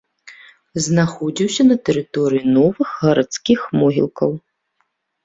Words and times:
Знаходзіўся 0.85 1.61
на 1.71 1.75
тэрыторыі 1.89 2.43
новых 2.57 2.89
гарадскіх 3.05 3.59
могілкаў. 3.81 4.31